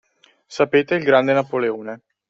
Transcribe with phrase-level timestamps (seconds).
[0.47, 2.01] Sapete il grande Napoleone